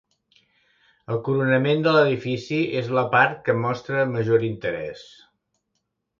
El 1.15 1.19
coronament 1.27 1.85
de 1.87 1.93
l'edifici 1.97 2.59
és 2.81 2.89
la 2.99 3.05
part 3.13 3.37
que 3.49 3.57
mostra 3.67 4.09
major 4.17 4.49
interès. 4.51 5.07